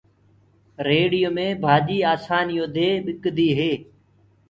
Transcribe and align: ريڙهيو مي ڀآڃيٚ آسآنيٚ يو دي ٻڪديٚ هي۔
ريڙهيو 0.87 1.29
مي 1.35 1.47
ڀآڃيٚ 1.63 2.07
آسآنيٚ 2.13 2.55
يو 2.57 2.65
دي 2.75 2.87
ٻڪديٚ 3.05 3.57
هي۔ 3.59 3.71